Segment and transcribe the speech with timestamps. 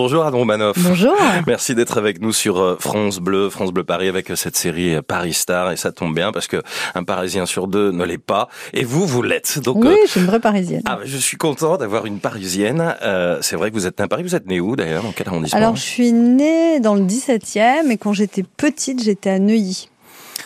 [0.00, 0.76] Bonjour Anne Romanoff.
[0.78, 1.16] Bonjour.
[1.48, 5.02] Merci d'être avec nous sur euh, France Bleu, France Bleu Paris avec cette série euh,
[5.02, 6.62] Paris Star et ça tombe bien parce que
[6.94, 9.58] un Parisien sur deux ne l'est pas et vous vous l'êtes.
[9.58, 10.82] Donc oui, je suis une vraie Parisienne.
[10.86, 12.94] Ah, je suis content d'avoir une Parisienne.
[13.02, 14.22] Euh, c'est vrai que vous êtes un Paris.
[14.22, 15.02] Vous êtes né où d'ailleurs?
[15.02, 15.58] Dans quel arrondissement?
[15.58, 19.88] Alors je suis née dans le 17e et quand j'étais petite j'étais à Neuilly.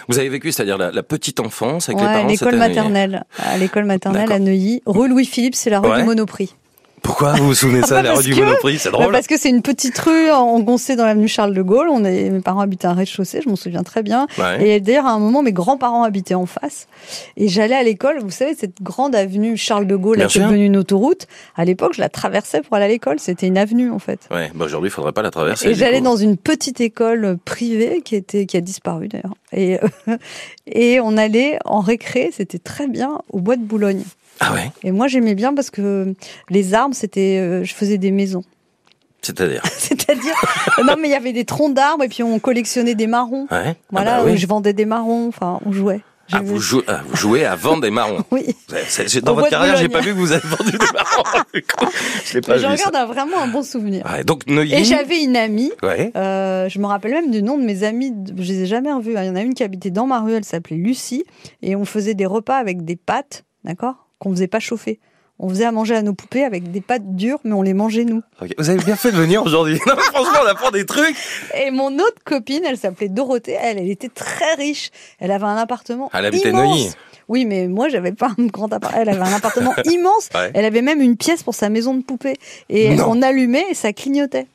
[0.08, 4.32] Vous avez vécu, c'est-à-dire la, petite enfance avec les parents l'école maternelle, à l'école maternelle
[4.32, 6.54] à Neuilly, rue Louis-Philippe, c'est la rue du Monoprix.
[7.02, 9.06] Pourquoi vous vous souvenez de ça, la rue du Monoprix C'est drôle.
[9.06, 11.88] Bah, parce que c'est une petite rue engoncée dans l'avenue Charles de Gaulle.
[11.88, 14.26] On est, mes parents habitaient un rez-de-chaussée, je m'en souviens très bien.
[14.60, 16.86] Et d'ailleurs, à un moment, mes grands-parents habitaient en face.
[17.36, 20.66] Et j'allais à l'école, vous savez, cette grande avenue Charles de Gaulle, qui est devenue
[20.66, 21.26] une autoroute.
[21.56, 23.18] À l'époque, je la traversais pour aller à l'école.
[23.18, 24.20] C'était une avenue, en fait.
[24.30, 25.68] Ouais, bah aujourd'hui, il faudrait pas la traverser.
[25.68, 29.34] Et j'allais dans une petite école privée qui était, qui a disparu d'ailleurs.
[29.52, 29.78] Et,
[30.66, 34.02] et on allait en récré, c'était très bien, au bois de Boulogne.
[34.40, 34.70] Ah ouais.
[34.82, 36.14] Et moi j'aimais bien parce que
[36.50, 38.44] les arbres, c'était, euh, je faisais des maisons.
[39.20, 40.34] C'est-à-dire C'est-à-dire
[40.84, 43.46] non mais il y avait des troncs d'arbres et puis on collectionnait des marrons.
[43.50, 43.76] Ouais.
[43.90, 46.00] Voilà, ah bah je vendais des marrons, enfin on jouait.
[46.30, 48.56] Ah, vous, jouez, ah, vous, jouez à vendre des marrons Oui.
[49.22, 51.44] Dans votre carrière, j'ai pas vu que vous avez vendu des marrons.
[52.24, 54.06] je l'ai pas J'en garde vraiment un bon souvenir.
[54.24, 55.72] donc Et j'avais une amie.
[55.82, 56.10] Ouais.
[56.16, 58.14] Euh, je me rappelle même du nom de mes amies.
[58.38, 59.12] Je les ai jamais revues.
[59.14, 60.32] Il y en a une qui habitait dans ma rue.
[60.32, 61.24] Elle s'appelait Lucie.
[61.60, 65.00] Et on faisait des repas avec des pâtes, d'accord qu'on faisait pas chauffer.
[65.44, 68.04] On faisait à manger à nos poupées avec des pâtes dures, mais on les mangeait
[68.04, 68.22] nous.
[68.58, 69.76] Vous avez bien fait de venir aujourd'hui.
[70.12, 71.16] franchement, on apprend des trucs.
[71.60, 73.58] Et mon autre copine, elle s'appelait Dorothée.
[73.60, 74.90] Elle, elle était très riche.
[75.18, 76.08] Elle avait un appartement.
[76.14, 76.96] Elle habitait immense.
[77.26, 79.02] Oui, mais moi, j'avais pas un grand appartement.
[79.02, 80.28] Elle avait un appartement immense.
[80.54, 82.36] Elle avait même une pièce pour sa maison de poupée.
[82.68, 84.46] Et on allumait et ça clignotait.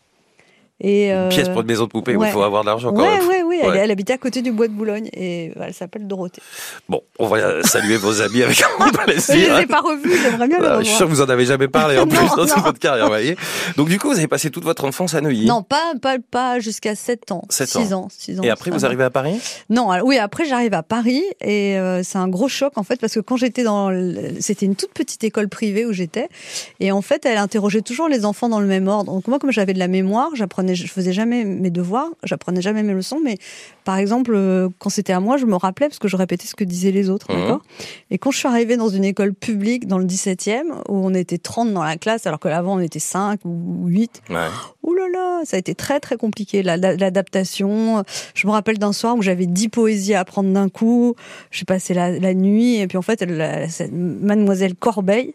[0.80, 3.03] Et une pièce pour une maison de poupée où il faut avoir de l'argent quand
[3.03, 3.22] même.
[3.28, 6.42] Oui, oui, elle, habitait à côté du bois de Boulogne et elle s'appelle Dorothée.
[6.88, 9.36] Bon, on va saluer vos amis avec un plaisir.
[9.36, 10.80] Je les ai pas revus, j'aimerais bien les revoir.
[10.81, 13.36] Je suis sûr que vous en avez jamais parlé en plus dans votre carrière, voyez.
[13.75, 16.59] Donc du coup, vous avez passé toute votre enfance à Neuilly Non, pas pas, pas
[16.59, 17.44] jusqu'à 7 ans.
[17.50, 18.08] 7 6 ans.
[18.11, 18.44] 6 ans.
[18.44, 19.39] Et après, vous arrivez à Paris?
[19.70, 23.14] Non, oui, après j'arrive à Paris et euh, c'est un gros choc en fait parce
[23.14, 23.89] que quand j'étais dans...
[24.39, 26.30] C'était une toute petite école privée où j'étais
[26.80, 29.11] et en fait, elle interrogeait toujours les enfants dans le même ordre.
[29.11, 32.83] Donc moi, comme j'avais de la mémoire, j'apprenais, je faisais jamais mes devoirs, j'apprenais jamais
[32.83, 33.38] mes leçons, mais
[33.83, 36.55] par exemple, euh, quand c'était à moi, je me rappelais parce que je répétais ce
[36.55, 37.39] que disaient les autres, mhm.
[37.39, 37.61] d'accord?
[38.11, 41.38] Et quand je suis arrivée dans une école publique dans le 17e, où on était
[41.38, 44.36] 30 dans la classe, alors que l'avant on était 5 ou 8, ouais.
[44.83, 48.04] ouh là là, ça a été très très compliqué, l'adaptation.
[48.34, 51.16] Je me rappelle d'un soir où j'avais 10 poésies à apprendre d'un coup,
[51.52, 53.26] j'ai passé la, nuit, et puis en fait,
[53.92, 55.34] mademoiselle Corbeil,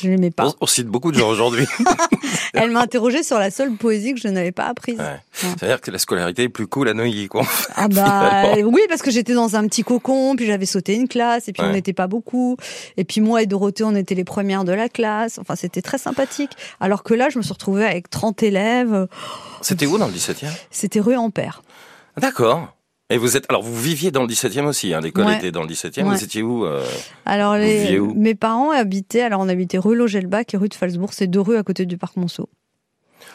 [0.00, 0.52] je l'aimais pas.
[0.60, 1.66] On, cite beaucoup de gens aujourd'hui.
[2.54, 5.00] Elle m'a interrogé sur la seule poésie que je n'avais pas apprise.
[5.32, 7.44] C'est-à-dire que la scolarité est plus cool à Neuilly, quoi.
[7.76, 11.48] Ah bah oui, parce que j'étais dans un petit cocon, puis j'avais sauté une classe,
[11.48, 12.56] et puis on n'était pas beaucoup.
[12.96, 15.38] Et puis moi et Dorothée, on était les premières de la classe.
[15.38, 16.50] Enfin, c'était très sympathique.
[16.80, 19.08] Alors que là, je me suis retrouvée avec 30 élèves.
[19.60, 21.62] C'était où dans le 17e C'était rue Ampère.
[22.16, 22.74] D'accord.
[23.12, 25.68] Et vous êtes, alors vous viviez dans le 17e aussi, hein, l'école était dans le
[25.68, 26.04] 17e.
[26.04, 26.82] Vous étiez où euh,
[27.26, 31.26] Alors les, mes parents habitaient, alors on habitait rue Logelbach et rue de Falsbourg, c'est
[31.26, 32.48] deux rues à côté du parc Monceau.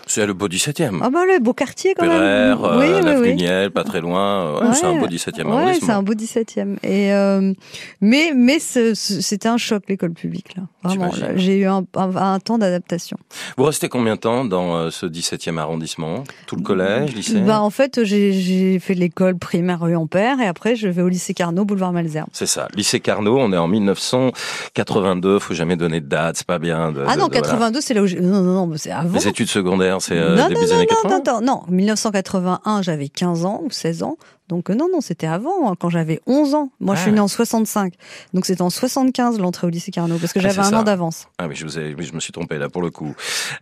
[0.08, 1.00] C'est le beau 17e.
[1.02, 2.22] Ah bah le beau quartier quand même.
[2.22, 4.60] Euh, oui, oui, pas très loin.
[4.60, 6.78] Ouais, c'est un beau 17e ouais, c'est un beau 17e.
[6.84, 7.54] Et euh,
[8.02, 10.64] mais mais c'était un choc l'école publique là.
[10.84, 13.18] Vraiment, j'ai eu un, un, temps d'adaptation.
[13.58, 16.24] Vous restez combien de temps dans euh, ce 17e arrondissement?
[16.46, 17.42] Tout le collège, lycée?
[17.42, 21.34] Bah en fait, j'ai fait l'école primaire rue Ampère et après je vais au lycée
[21.34, 22.30] Carnot, boulevard Malzerbe.
[22.32, 22.70] C'est ça.
[22.76, 27.04] Lycée Carnot, on est en 1982, faut jamais donner de date, c'est pas bien de,
[27.06, 29.14] Ah non, 82 c'est là où non non non, c'est avant.
[29.14, 33.10] Les études secondaires c'est euh, non, début non, des années non, Non, non, 1981, j'avais
[33.10, 34.18] 15 ans ou 16 ans.
[34.50, 36.70] Donc euh, non, non, c'était avant, hein, quand j'avais 11 ans.
[36.80, 37.16] Moi, je suis ah.
[37.16, 37.94] née en 65.
[38.34, 41.28] Donc c'était en 75 l'entrée au lycée Carnot, parce que ah, j'avais un an d'avance.
[41.38, 43.14] Ah oui, je, vous ai, je me suis trompé là pour le coup.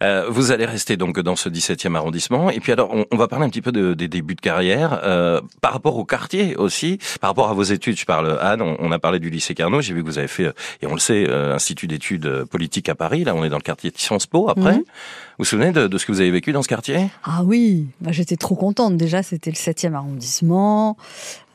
[0.03, 2.50] Euh, vous allez rester donc dans ce 17e arrondissement.
[2.51, 5.01] Et puis alors, on, va parler un petit peu de, des débuts de carrière.
[5.03, 8.91] Euh, par rapport au quartier aussi, par rapport à vos études, je parle Anne, on,
[8.91, 11.25] a parlé du lycée Carnot, j'ai vu que vous avez fait, et on le sait,
[11.28, 13.23] euh, Institut d'études politiques à Paris.
[13.23, 14.73] Là, on est dans le quartier de Sciences Po après.
[14.73, 14.79] Mhm.
[15.38, 17.09] Vous vous souvenez de, de, ce que vous avez vécu dans ce quartier?
[17.23, 18.96] Ah oui, bah, j'étais trop contente.
[18.96, 20.74] Déjà, c'était le 7e arrondissement.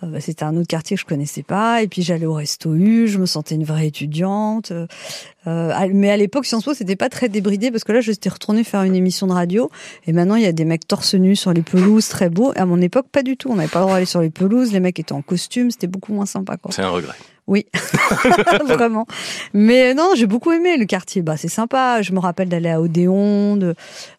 [0.02, 1.82] Euh, bah, c'était un autre quartier que je connaissais pas.
[1.82, 4.72] Et puis j'allais au resto U, je me sentais une vraie étudiante.
[5.46, 8.64] Euh, mais à l'époque, Sciences Po, c'était pas très débridé parce que là, j'étais retournée
[8.64, 9.70] faire une émission de radio.
[10.06, 12.52] Et maintenant, il y a des mecs torse nu sur les pelouses, très beaux.
[12.56, 13.50] À mon époque, pas du tout.
[13.50, 14.72] On n'avait pas le droit d'aller sur les pelouses.
[14.72, 15.70] Les mecs étaient en costume.
[15.70, 16.56] C'était beaucoup moins sympa.
[16.70, 17.14] C'est un regret.
[17.50, 17.67] Oui,
[18.69, 19.06] vraiment.
[19.55, 21.20] Mais non, j'ai beaucoup aimé le quartier.
[21.20, 22.00] Bah, c'est sympa.
[22.00, 23.58] Je me rappelle d'aller à Odéon,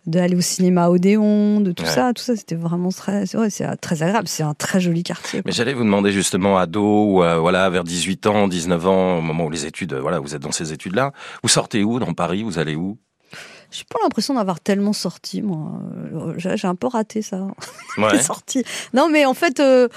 [0.06, 2.12] d'aller au cinéma à Odéon, de tout ça.
[2.14, 4.28] Tout ça, c'était vraiment très, c'est très agréable.
[4.28, 5.42] C'est un très joli quartier.
[5.46, 9.22] Mais j'allais vous demander justement, ado, ou euh, voilà, vers 18 ans, 19 ans, au
[9.22, 12.44] moment où les études, voilà, vous êtes dans ces études-là, vous sortez où dans Paris?
[12.44, 12.98] Vous allez où?
[13.72, 15.72] J'ai pas l'impression d'avoir tellement sorti, moi.
[16.14, 17.48] Euh, J'ai un peu raté ça.
[17.98, 18.14] Ouais.
[18.14, 18.64] Les sorties.
[18.94, 19.60] Non, mais en fait.
[19.60, 19.88] Euh,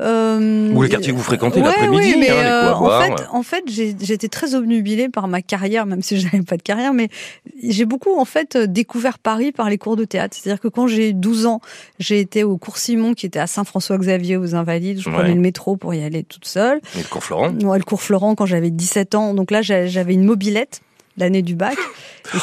[0.00, 2.34] euh, Ou les quartiers que vous fréquentez ouais, l'après-midi, oui, mais hein,
[2.70, 3.16] euh, en fait, ouais.
[3.30, 6.62] en fait, j'ai- j'étais très obnubilée par ma carrière, même si je n'avais pas de
[6.62, 6.92] carrière.
[6.94, 7.08] Mais
[7.62, 10.34] j'ai beaucoup en fait découvert Paris par les cours de théâtre.
[10.40, 11.60] C'est-à-dire que quand j'ai eu 12 ans,
[11.98, 15.00] j'ai été au cours Simon, qui était à Saint-François-Xavier aux Invalides.
[15.00, 16.80] Je prenais le métro pour y aller toute seule.
[16.96, 19.34] Et le cours Florent Ouais, le cours Florent quand j'avais 17 ans.
[19.34, 20.80] Donc là, j'a- j'avais une mobilette
[21.16, 21.76] l'année du bac.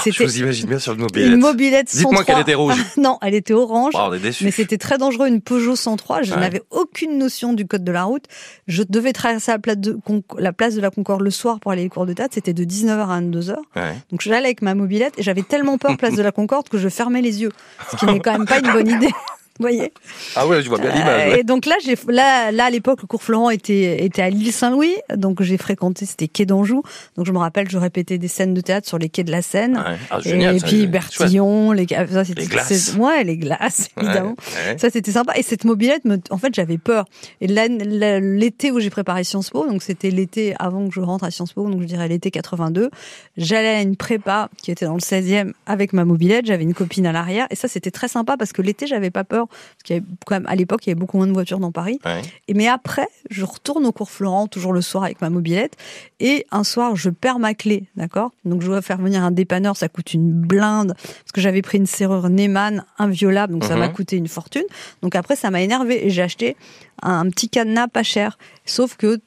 [0.05, 1.31] Et Je vous imagine bien sur le mobilette.
[1.31, 2.09] une mobilette 103.
[2.09, 2.75] Dites-moi qu'elle était rouge.
[2.97, 3.93] non, elle était orange.
[3.95, 4.43] Oh, on est déçus.
[4.43, 6.21] Mais c'était très dangereux, une Peugeot 103.
[6.23, 6.39] Je Ouais.
[6.39, 8.25] n'avais aucune notion du code de la route.
[8.67, 11.71] Je devais traverser la place de, Con- la place de la Concorde le soir pour
[11.71, 12.33] aller aux cours de théâtre.
[12.35, 13.55] C'était de 19h à 22h.
[13.75, 13.95] Ouais.
[14.11, 16.89] Donc j'allais avec ma mobilette et j'avais tellement peur place de la Concorde que je
[16.89, 17.51] fermais les yeux.
[17.91, 19.09] Ce qui n'est quand même pas une bonne idée.
[19.59, 19.91] Vous voyez
[20.37, 21.27] Ah ouais, je vois bien l'image.
[21.27, 21.39] Euh, ouais.
[21.41, 24.53] Et donc là, j'ai là, là à l'époque, le cours Florent était était à l'île
[24.53, 26.81] Saint-Louis, donc j'ai fréquenté, c'était quai d'Anjou.
[27.17, 29.41] Donc je me rappelle, je répétais des scènes de théâtre sur les quais de la
[29.41, 29.75] Seine.
[29.77, 29.97] Ouais.
[30.09, 30.87] Ah, Et, génial, ça, puis.
[30.87, 32.95] Bertillon, les, ça, c'était- Les glaces.
[32.97, 34.35] Ouais, les glaces, évidemment.
[34.67, 34.77] ouais.
[34.77, 35.33] Ça, c'était sympa.
[35.37, 37.05] Et cette mobilette, me- en fait, j'avais peur.
[37.41, 41.31] Et l'été où j'ai préparé Sciences Po, donc c'était l'été avant que je rentre à
[41.31, 42.89] Sciences Po, donc je dirais l'été 82,
[43.37, 46.45] j'allais à une prépa qui était dans le 16e avec ma mobilette.
[46.45, 47.47] J'avais une copine à l'arrière.
[47.51, 49.47] Et ça, c'était très sympa parce que l'été, j'avais pas peur.
[49.49, 51.59] Parce qu'il y avait quand même, à l'époque, il y avait beaucoup moins de voitures
[51.59, 51.99] dans Paris.
[52.05, 52.21] Ouais.
[52.47, 55.75] Et mais après, je retourne au cours Florent, toujours le soir avec ma mobilette.
[56.19, 58.31] Et un soir, je perds ma clé, d'accord?
[58.45, 60.93] Donc je dois faire venir un dépanneur, ça coûte une blinde.
[60.95, 63.79] Parce que j'avais pris une serrure Neyman inviolable, donc ça Mhm.
[63.79, 64.63] m'a coûté une fortune.
[65.01, 66.55] Donc après, ça m'a énervé et j'ai acheté
[67.01, 68.37] un, un petit cadenas pas cher.
[68.65, 69.19] Sauf que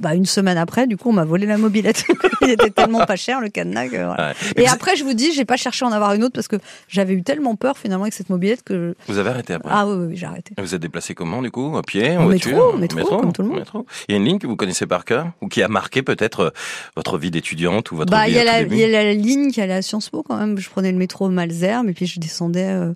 [0.00, 2.04] bah, une semaine après, du coup, on m'a volé la mobilette.
[2.42, 4.28] Il était tellement pas cher le cadenas que voilà.
[4.30, 4.34] Ouais.
[4.56, 6.32] Mais Et vous, après, je vous dis, j'ai pas cherché à en avoir une autre
[6.34, 6.56] parce que
[6.88, 9.70] j'avais eu tellement peur finalement avec cette mobilette que vous avez arrêté après.
[9.72, 10.54] ah oui, oui, oui, j'ai arrêté.
[10.58, 11.76] Vous êtes déplacé comment du coup?
[11.76, 13.58] À pied, en En voiture métro, métro, comme tout le monde.
[13.58, 13.86] métro.
[14.08, 16.40] Il y a une ligne que vous connaissez par cœur ou qui a marqué peut-être
[16.40, 16.50] euh,
[16.96, 18.74] votre vie d'étudiante ou votre Bah, vie il y, a la, début?
[18.74, 20.58] il y a la ligne qui allait à Sciences Po quand même.
[20.58, 22.66] Je prenais le métro au Malzerbe et puis je descendais.
[22.68, 22.94] euh,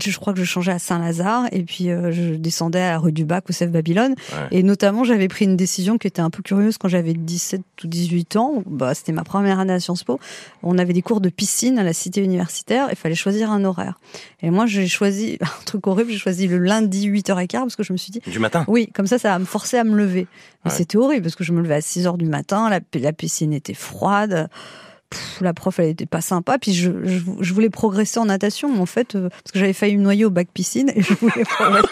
[0.00, 3.12] je, crois que je changeais à Saint-Lazare et puis euh, je descendais à la rue
[3.12, 4.14] du Bac au Sèvres Babylone.
[4.32, 4.58] Ouais.
[4.58, 7.86] Et notamment, j'avais pris une décision qui était un peu curieuse quand j'avais 17 ou
[7.86, 8.62] 18 ans.
[8.66, 10.18] Bah, c'était ma première année à Sciences Po.
[10.62, 12.88] On avait des cours de piscine à la cité universitaire.
[12.90, 13.98] Il fallait choisir un horaire.
[14.40, 16.10] Et moi, j'ai choisi un truc horrible.
[16.10, 18.64] J'ai choisi le lundi 8h15 parce que je me suis dit, Du matin?
[18.68, 20.26] Oui, comme ça, ça va me forcer à me lever.
[20.64, 23.12] Mais c'était horrible parce que je me levais à 6 heures du matin, la, la
[23.12, 24.48] piscine était froide.
[25.12, 26.58] Pff, la prof, elle était pas sympa.
[26.58, 29.96] Puis je, je, je voulais progresser en natation, en fait, euh, parce que j'avais failli
[29.96, 31.88] me noyer au bac piscine et je voulais progresser.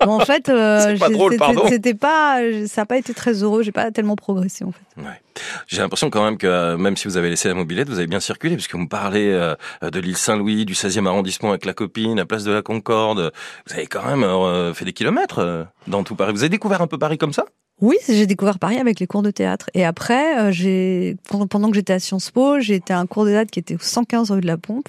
[0.00, 3.62] Mais en fait, euh, pas c'était- c'était pas, ça n'a pas été très heureux.
[3.62, 5.00] J'ai pas tellement progressé, en fait.
[5.00, 5.20] Ouais.
[5.66, 8.06] J'ai l'impression quand même que euh, même si vous avez laissé la mobilette, vous avez
[8.06, 11.74] bien circulé puisque vous me parlez euh, de l'île Saint-Louis, du 16e arrondissement avec la
[11.74, 13.32] copine, la place de la Concorde.
[13.66, 16.32] Vous avez quand même euh, fait des kilomètres dans tout Paris.
[16.32, 17.44] Vous avez découvert un peu Paris comme ça?
[17.82, 19.68] Oui, j'ai découvert Paris avec les cours de théâtre.
[19.74, 23.30] Et après, euh, pendant que j'étais à Sciences Po, j'ai été à un cours de
[23.30, 24.88] théâtre qui était au 115 rue de la Pompe,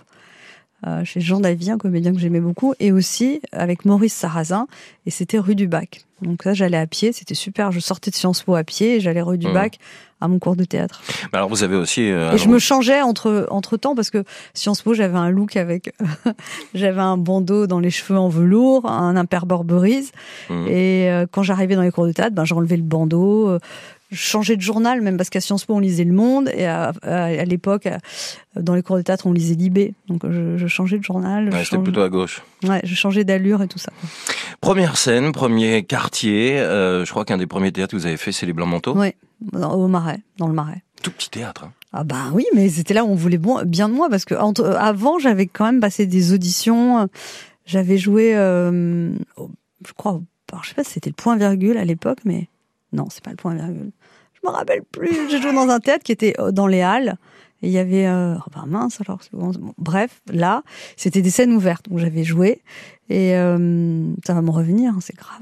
[1.04, 4.68] chez Jean Davy, un comédien que j'aimais beaucoup, et aussi avec Maurice Sarrazin,
[5.06, 6.01] et c'était rue du Bac.
[6.22, 7.72] Donc là, j'allais à pied, c'était super.
[7.72, 9.54] Je sortais de Sciences Po à pied, et j'allais rue du Mhm.
[9.54, 9.80] Bac
[10.19, 11.04] à mon cours de théâtre.
[11.31, 12.10] Alors vous avez aussi...
[12.10, 14.24] euh, Et je me changeais entre entre temps parce que
[14.56, 15.94] Sciences Po, j'avais un look avec,
[16.74, 20.12] j'avais un bandeau dans les cheveux en velours, un imperbore Burberry's.
[20.50, 20.68] Mhm.
[20.68, 23.60] Et euh, quand j'arrivais dans les cours de théâtre, ben j'enlevais le bandeau.
[24.12, 26.50] Euh, je changeais de journal, même parce qu'à Sciences Po, on lisait Le Monde.
[26.54, 27.88] Et à, à- à l'époque,
[28.56, 29.94] dans les cours de théâtre, on lisait Libé.
[30.07, 31.45] Donc je, je changeais de journal.
[31.45, 32.42] Ouais, C'était change- plutôt à gauche.
[32.63, 33.92] ouais, je changeais d'allure et tout ça.
[34.62, 36.60] Première scène, premier quartier.
[36.60, 38.96] euh, je crois qu'un des premiers théâtres que vous avez fait, c'est les Blancs Manteaux.
[38.98, 39.15] Ouais,
[39.51, 40.81] dans- au Marais, dans le Marais.
[41.03, 41.65] Tout petit théâtre.
[41.65, 41.72] hein.
[41.93, 44.36] Ah bah oui, mais c'était là où on voulait bon, bien de moi parce que
[44.36, 47.08] entre, euh, avant j'avais quand même passé des auditions.
[47.65, 49.12] J'avais joué, euh,
[49.86, 50.20] je crois,
[50.51, 52.48] alors, je sais pas si c'était le point virgule à l'époque, mais
[52.93, 53.91] non, c'est pas le point virgule.
[54.41, 55.29] Je me rappelle plus.
[55.29, 57.17] J'ai joué dans un théâtre qui était euh, dans les halles.
[57.63, 59.20] Il y avait, euh, oh bah mince alors.
[59.34, 60.62] bon, bref, là,
[60.96, 61.89] c'était des scènes ouvertes.
[61.89, 62.62] Donc j'avais joué
[63.09, 65.39] et euh, ça va me revenir, hein, c'est grave.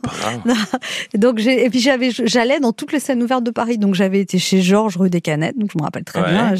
[0.00, 0.10] Pas
[0.44, 0.66] grave.
[1.14, 3.78] Et donc j'ai et puis j'avais j'allais dans toutes les scènes ouvertes de Paris.
[3.78, 5.58] Donc j'avais été chez Georges rue des Canettes.
[5.58, 6.30] Donc je me rappelle très Ouais.
[6.30, 6.54] bien.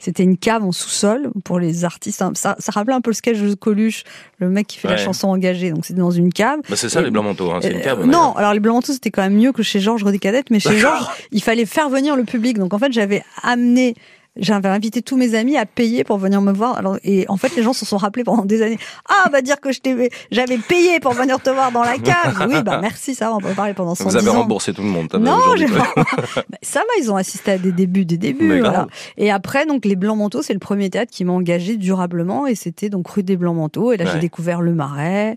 [0.00, 2.22] C'était une cave en sous-sol pour les artistes.
[2.34, 4.02] Ça, ça rappelait un peu le sketch de Coluche,
[4.38, 5.70] le mec qui fait la chanson engagée.
[5.70, 6.58] Donc c'était dans une cave.
[6.68, 7.52] Bah, c'est ça Et- les Blancs Manteaux.
[7.52, 7.60] Hein.
[7.62, 8.06] C'est une Euh, cave.
[8.06, 10.50] non, alors les blancs manteaux c'était quand même mieux que chez Georges rue des Cadettes,
[10.50, 10.76] mais chez.
[10.78, 12.58] Georges il fallait faire venir le public.
[12.58, 13.94] Donc en fait j'avais amené
[14.38, 16.76] j'avais invité tous mes amis à payer pour venir me voir.
[16.76, 18.76] Alors, et en fait, les gens se sont rappelés pendant des années.
[19.08, 22.46] Ah, bah dire que je t'ai- j'avais payé pour venir te voir dans la cave.
[22.48, 24.40] Oui, bah merci, ça, va, on peut parler pendant 110 Vous avez ans.
[24.40, 25.08] remboursé tout le monde.
[25.20, 25.86] Non, j'ai pas.
[26.50, 28.60] Bah, ça va, ils ont assisté à des débuts, des débuts.
[28.60, 28.86] Voilà.
[29.16, 32.54] Et après, donc les Blancs Manteaux, c'est le premier théâtre qui m'a engagé durablement, et
[32.54, 33.92] c'était donc rue des Blancs Manteaux.
[33.92, 34.10] Et là, Ouais.
[34.14, 35.36] j'ai découvert le Marais.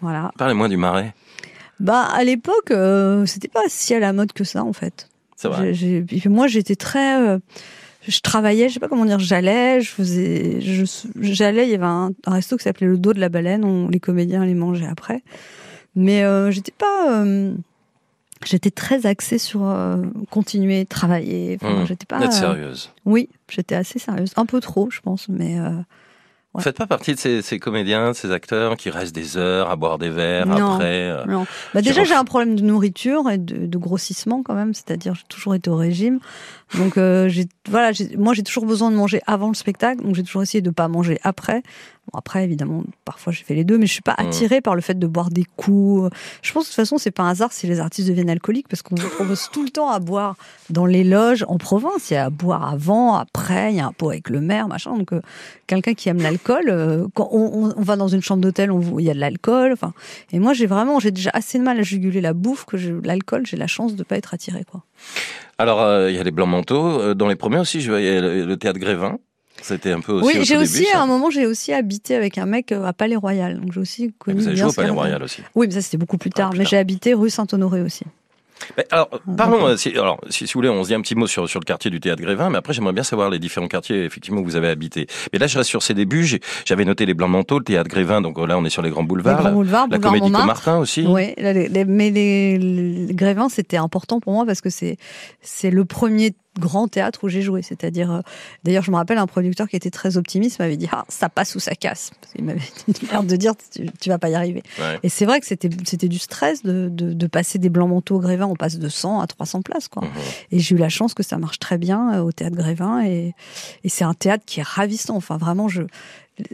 [0.00, 0.32] Voilà.
[0.38, 1.14] Parlez-moi du Marais.
[1.80, 5.08] Bah, à l'époque, euh, c'était pas si à la mode que ça, en fait.
[5.36, 5.72] C'est vrai.
[6.26, 7.20] Moi, j'étais très.
[7.20, 7.38] euh,
[8.06, 10.58] je travaillais, je sais pas comment dire, j'allais, je faisais,
[11.20, 14.00] j'allais, il y avait un, resto qui s'appelait le dos de la baleine, on, les
[14.00, 15.22] comédiens les mangeaient après.
[15.94, 17.54] Mais euh, j'étais pas, euh,
[18.44, 21.58] j'étais très axée sur euh, continuer, travailler.
[21.60, 21.86] Enfin, Mmh.
[21.86, 22.20] j'étais pas.
[22.20, 22.90] Être sérieuse.
[23.04, 25.58] oui, j'étais assez sérieuse, un peu trop, je pense, mais.
[26.54, 26.64] Vous Ouais.
[26.64, 29.76] faites pas partie de ces, ces comédiens, de ces acteurs qui restent des heures à
[29.76, 30.74] boire des verres Non.
[30.74, 31.08] après.
[31.10, 31.46] euh, Non.
[31.72, 35.24] Bah déjà, j'ai un problème de nourriture et de, de grossissement quand même, c'est-à-dire j'ai
[35.30, 36.18] toujours été au régime.
[36.76, 40.22] Donc euh, j'ai voilà, moi j'ai toujours besoin de manger avant le spectacle, donc j'ai
[40.24, 41.62] toujours essayé de pas manger après.
[42.12, 44.26] Bon, après évidemment, parfois j'ai fait les deux, mais je suis pas Mmh.
[44.26, 46.10] attirée par le fait de boire des coups.
[46.42, 48.68] Je pense que de toute façon c'est pas un hasard si les artistes deviennent alcooliques
[48.68, 50.36] parce qu'on vous propose tout le temps à boire
[50.70, 52.10] dans les loges en province.
[52.10, 54.68] Il y a à boire avant, après, il y a un pot avec le maire,
[54.68, 54.96] machin.
[54.96, 55.20] Donc euh,
[55.66, 59.04] quelqu'un qui aime l'alcool, euh, quand on, on- on va dans une chambre d'hôtel, il
[59.04, 59.72] y a de l'alcool.
[59.72, 59.92] Enfin,
[60.32, 62.76] et moi, j'ai vraiment, j'ai déjà assez de mal à juguler la bouffe que
[63.06, 64.82] l'alcool, j'ai la chance de pas être attirée, quoi.
[65.58, 67.14] Alors, euh, il y a les blancs manteaux.
[67.14, 69.18] Dans les premiers aussi, je voyais le, le théâtre Grévin.
[69.60, 70.24] C'était un peu aussi.
[70.24, 72.84] au oui, j'ai aussi, début, à un moment, j'ai aussi habité avec un mec euh,
[72.84, 73.60] à Palais Royal.
[73.60, 74.38] Donc, j'ai aussi connu.
[74.40, 74.88] Vous avez joué au Palais.
[74.90, 75.42] Royal aussi.
[75.54, 76.50] Oui, mais ça, c'était beaucoup plus Ah, tard.
[76.50, 76.70] plus mais tard.
[76.70, 78.04] j'ai habité rue Saint-Honoré aussi.
[78.92, 79.66] Alors, parlons, d'accord.
[79.70, 81.58] euh, si, alors, si, si vous voulez, on se dit un petit mot sur, sur
[81.58, 84.44] le quartier du Théâtre Grévin, mais après, j'aimerais bien savoir les différents quartiers, effectivement, où
[84.44, 85.08] vous avez habité.
[85.32, 86.24] Mais là, je reste sur ses débuts.
[86.24, 88.90] J'ai- J'avais noté les Blancs-Manteaux, le Théâtre Grévin, donc euh, là, on est sur les
[88.90, 89.34] grands Les boulevards.
[89.38, 90.46] grands la, boulevards, la boulevard Comédie Montmartre.
[90.46, 91.04] Martin aussi.
[91.08, 94.96] Oui, les- les- mais les, les Grévins, c'était important pour moi parce que c'est
[95.40, 97.62] c'est le premier grand théâtre où j'ai joué.
[97.62, 98.20] C'est-à-dire, euh,
[98.64, 101.54] d'ailleurs, je me rappelle un producteur qui était très optimiste m'avait dit ah ça passe
[101.54, 102.10] ou ça casse.
[102.20, 102.60] Parce qu'il m'avait
[103.10, 104.62] l'air de dire tu, tu vas pas y arriver.
[104.78, 104.98] Ouais.
[105.02, 108.16] Et c'est vrai que c'était c'était du stress de, de, de passer des blancs manteaux
[108.16, 108.46] au Grévin.
[108.46, 110.02] On passe de 100 à 300 places quoi.
[110.02, 110.10] Mhm.
[110.52, 113.34] Et j'ai eu la chance que ça marche très bien euh, au théâtre Grévin et,
[113.84, 115.16] et c'est un théâtre qui est ravissant.
[115.16, 115.82] Enfin vraiment je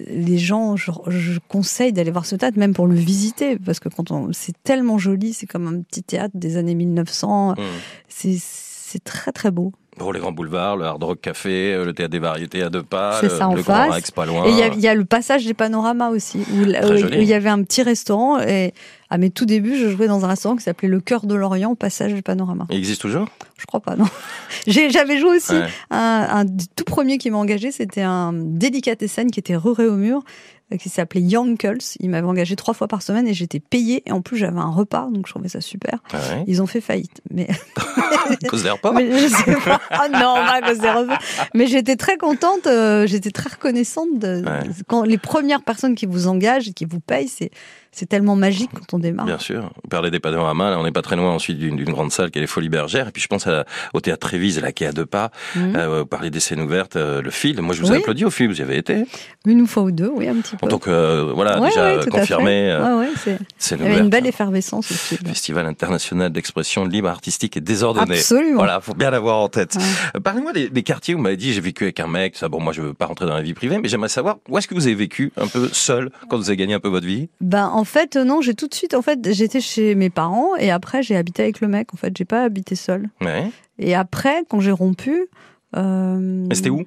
[0.09, 3.89] les gens, je, je conseille d'aller voir ce théâtre, même pour le visiter, parce que
[3.89, 7.65] quand on, c'est tellement joli, c'est comme un petit théâtre des années 1900, Mhm.
[8.09, 9.73] c'est, c'est très très beau.
[9.99, 12.83] Bon, les grands boulevards, le Hard Rock Café, euh, le Théâtre des Variétés à deux
[12.83, 13.91] pas, le, ça, le Grand.
[13.91, 14.45] Rex pas loin.
[14.47, 17.35] Et il y, a- il y a le passage des panoramas aussi, où, il y
[17.35, 18.73] avait un petit restaurant, et
[19.11, 21.71] à mes tout débuts, je jouais dans un restaurant qui s'appelait Le Cœur de l'Orient,
[21.73, 22.67] au passage du panorama.
[22.71, 23.27] Il existe toujours?
[23.59, 24.05] Je crois pas, non.
[24.67, 25.67] J'avais joué aussi Ouais.
[25.91, 26.45] un,
[26.77, 30.23] tout premier qui m'a engagé, c'était un délicatessen qui était ruré au mur,
[30.77, 31.79] qui s'appelait Yonkels.
[32.01, 34.03] Il m'avait engagé trois fois par semaine et j'étais payée.
[34.07, 36.03] Et en plus, j'avais un repas, donc je trouvais ça super.
[36.13, 36.45] Ah ouais.
[36.47, 37.21] Ils ont fait faillite.
[37.31, 37.49] Mais,
[38.49, 39.81] Cause des repas mais je sais pas.
[39.91, 41.19] Ah non, pas à cause des repas.
[41.55, 44.71] Mais j'étais très contente, euh, j'étais très reconnaissante de, Ouais.
[44.87, 47.51] quand les premières personnes qui vous engagent et qui vous payent, c'est,
[47.99, 49.27] c'est tellement magique quand on démarre.
[49.27, 49.71] Bien sûr.
[49.85, 50.71] On parlait des panoramas.
[50.71, 53.09] Là, on n'est pas très loin ensuite d'une grande salle qui est les Folies Bergères.
[53.09, 53.65] Et puis, je pense à-
[53.95, 55.31] au théâtre Trévise, là, qui est à deux pas.
[55.57, 55.75] Mhm.
[55.77, 57.61] Euh, vous parlez des scènes ouvertes, euh, le fil.
[57.61, 57.99] Moi, je vous ai Oui.
[57.99, 58.49] applaudi au fil.
[58.49, 59.05] Vous y avez été.
[59.47, 60.67] Une fois ou deux, oui, un petit peu.
[60.67, 63.77] En tant que, euh, voilà, Ouais, déjà ouais, confirmé, euh, Ouais, c'est...
[63.77, 65.17] Il y avait une belle effervescence aussi.
[65.17, 68.17] Festival international d'expression libre, artistique et désordonnée.
[68.17, 68.57] Absolument.
[68.59, 69.77] Voilà, faut bien l'avoir en tête.
[70.23, 72.37] Parlez-moi des, des quartiers où vous m'avez dit j'ai vécu avec un mec.
[72.37, 74.59] Ça, bon, moi je veux pas rentrer dans la vie privée, mais j'aimerais savoir où
[74.59, 77.07] est-ce que vous avez vécu un peu seul quand vous avez gagné un peu votre
[77.07, 77.29] vie?
[77.41, 80.55] Ben en fait euh, non, j'ai tout de suite en fait j'étais chez mes parents
[80.57, 81.93] et après j'ai habité avec le mec.
[81.93, 83.09] En fait, j'ai pas habité seule.
[83.21, 83.51] Ouais.
[83.79, 85.27] Et après quand j'ai rompu,
[85.77, 86.17] euh,
[86.49, 86.85] Mais c'était où?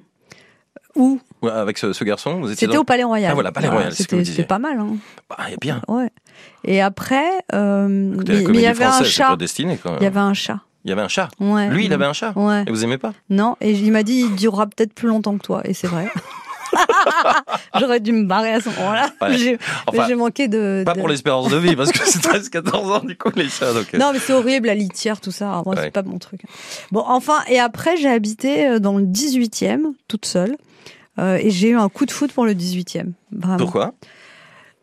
[0.94, 1.20] Où?
[1.40, 2.82] Ouais, Avec ce, ce garçon, vous étiez C'était dans...
[2.82, 3.30] au Palais Royal.
[3.30, 4.78] Ah, voilà, Palais Royal, c'est ce que C'était pas mal.
[4.78, 4.96] Hein.
[5.28, 5.80] Bah, il y a bien.
[5.88, 6.10] Ouais.
[6.64, 9.36] Et après, euh, Écoutez, mais il y avait un chat.
[9.38, 10.60] Il y avait un chat.
[10.84, 11.28] Il y avait un chat.
[11.40, 11.68] Ouais.
[11.70, 12.32] Lui, il avait un chat?
[12.36, 12.64] Ouais.
[12.66, 13.14] Et vous aimez pas?
[13.30, 16.08] Non, et il m'a dit il durera peut-être plus longtemps que toi, et c'est vrai.
[17.78, 19.10] J'aurais dû me barrer à ce moment-là.
[19.20, 19.36] Ouais.
[19.36, 20.82] J'ai Enfin, manqué de.
[20.84, 23.72] Pas de- pour l'espérance de vie, parce que c'est 13-14 ans du coup les chats.
[23.72, 25.48] Donc, euh, Non, mais c'est horrible, la litière, tout ça.
[25.50, 25.82] Alors, Moi, Ouais.
[25.84, 26.42] c'est pas mon truc.
[26.90, 30.56] Bon, enfin, et après, j'ai habité euh, dans le 18e, toute seule.
[31.18, 33.12] Euh, et j'ai eu un coup de foot pour le 18e.
[33.32, 33.58] Vraiment.
[33.58, 33.92] Pourquoi?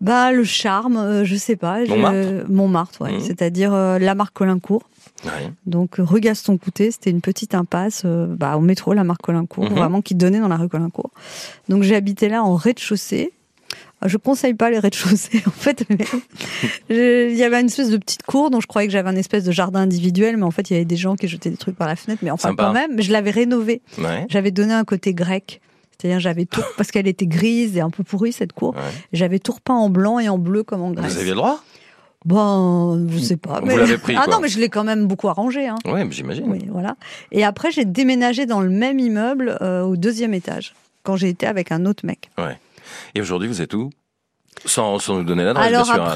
[0.01, 1.79] Bah, le charme, euh, je sais pas.
[1.86, 3.13] Montmartre Montmartre, ouais.
[3.13, 3.19] Mhm.
[3.22, 4.84] C'est-à-dire euh, la marque Colincourt.
[5.25, 5.51] Ouais.
[5.65, 9.65] Donc, rue Gaston Coutet, c'était une petite impasse euh, bah, au métro, la marque Colincourt,
[9.65, 9.73] Mhm.
[9.77, 11.11] vraiment qui donnait dans la rue Colincourt.
[11.67, 13.33] Donc, j'ai habité là en rez-de-chaussée.
[14.03, 15.83] Euh, Je conseille pas les rez-de-chaussée, en fait.
[16.89, 19.43] Il y avait une espèce de petite cour dont je croyais que j'avais un espèce
[19.43, 21.75] de jardin individuel, mais en fait, il y avait des gens qui jetaient des trucs
[21.75, 22.21] par la fenêtre.
[22.23, 22.63] Mais enfin, Sympa.
[22.65, 23.81] quand même, je l'avais rénovée.
[23.97, 24.25] Ouais.
[24.29, 25.61] J'avais donné un côté grec.
[25.97, 28.73] C'est-à-dire, j'avais tout, parce qu'elle était grise et un peu pourrie, cette cour.
[28.75, 28.81] Ouais.
[29.11, 31.11] J'avais tout repeint en blanc et en bleu comme en Grèce.
[31.13, 31.61] Vous aviez le droit?
[32.25, 33.61] Bon, je sais pas.
[33.61, 34.33] Vous mais- l'avez pris, Ah quoi.
[34.35, 35.67] non, mais je l'ai quand même beaucoup arrangé.
[35.67, 35.77] Hein.
[35.85, 36.45] Ouais, mais j'imagine.
[36.47, 36.95] Oui, voilà.
[37.31, 41.47] Et après, j'ai déménagé dans le même immeuble euh, au deuxième étage, quand j'ai été
[41.47, 42.29] avec un autre mec.
[43.15, 43.89] Et aujourd'hui, vous êtes où?
[44.65, 46.03] Sans, sans nous donner l'adresse, alors bien sûr.
[46.03, 46.07] hein,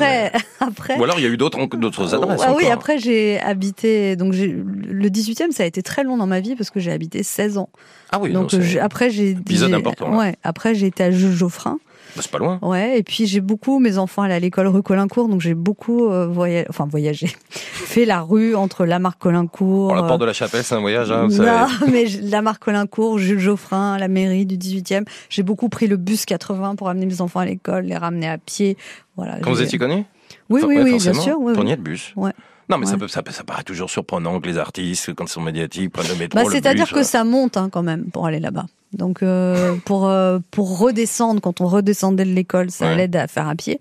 [0.59, 4.17] après, Ou alors, il y a eu d'autres d'autres adresses Ah oui, après j'ai habité.
[4.17, 7.23] Donc le 18e, ça a été très long dans ma vie parce que j'ai habité
[7.23, 7.69] 16 ans.
[8.11, 9.29] Ah oui, donc non, après j'ai.
[9.29, 10.17] épisode important.
[10.17, 10.35] Ouais.
[10.43, 11.77] Après j'ai été à Jules Geoffrin.
[12.15, 12.59] Bah, c'est pas loin.
[12.61, 16.09] Ouais, et puis j'ai beaucoup, mes enfants allaient à l'école rue Colincourt, donc j'ai beaucoup
[16.09, 19.87] euh, voyagé, enfin voyagé, fait la rue entre Lamarck Colincourt.
[19.87, 21.91] Pour la euh, porte de la chapelle, c'est un voyage, hein, vous non, savez.
[21.91, 25.05] mais Lamarck Colincourt, Jules Geoffrin, la mairie du 18e.
[25.29, 28.37] J'ai beaucoup pris le bus 80 pour amener mes enfants à l'école, les ramener à
[28.37, 28.77] pied.
[29.17, 29.39] Voilà.
[29.39, 30.05] Quand vous étiez connu?
[30.49, 31.37] Oui, Enfin, oui, ouais, oui, bien sûr.
[31.39, 31.53] oui, oui.
[31.53, 32.13] Preniez le bus.
[32.15, 32.31] Ouais.
[32.73, 35.29] Non, mais ça, peut, ça, peut- ça paraît toujours surprenant que les artistes, quand ils
[35.29, 36.39] sont médiatiques, prennent le métro.
[36.39, 38.65] Bah, c'est-à-dire que ça monte hein, quand même pour aller là-bas.
[38.93, 42.95] Donc euh, pour euh, pour redescendre, quand on redescendait de l'école, ça Ouais.
[42.95, 43.79] l'aide à faire à pied.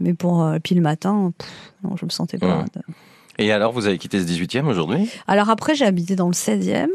[0.00, 1.48] Mais pour euh, puis le matin, pff,
[1.84, 2.58] non, je me sentais pas.
[2.58, 2.64] Ouais.
[3.38, 5.10] Et alors, vous avez quitté ce 18e aujourd'hui?
[5.26, 6.88] Alors après, j'ai habité dans le 16e.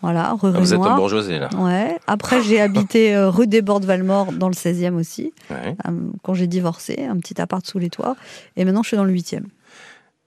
[0.00, 0.96] Voilà, rue Ah, Vous êtes Renoir.
[0.96, 1.48] bourgeoisie, là.
[1.56, 1.96] Ouais.
[2.08, 5.76] Après, j'ai habité euh, rue des Bordes-Valmore dans le 16e aussi, Ouais.
[5.86, 5.90] euh,
[6.24, 8.16] quand j'ai divorcé, un petit appart sous les toits.
[8.56, 9.44] Et maintenant, je suis dans le 8e.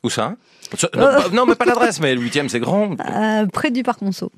[0.06, 0.90] Où ça?
[0.96, 1.20] Non, Euh.
[1.32, 2.92] non, mais pas l'adresse, mais le 8e, c'est grand.
[3.00, 4.32] Euh, près du parc Monceau.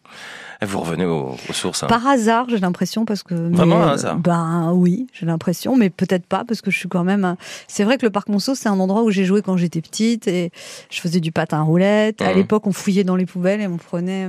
[0.62, 1.84] Vous revenez aux, aux sources.
[1.84, 1.88] hein.
[1.88, 3.34] Par hasard, j'ai l'impression, parce que.
[3.36, 4.18] Vraiment un hasard?
[4.18, 7.36] Ben oui, j'ai l'impression, mais peut-être pas, parce que je suis quand même.
[7.68, 10.28] C'est vrai que le parc Monceau, c'est un endroit où j'ai joué quand j'étais petite
[10.28, 10.52] et
[10.90, 12.22] je faisais du patin à roulette.
[12.22, 12.36] À Mhm.
[12.38, 14.28] l'époque, on fouillait dans les poubelles et on prenait.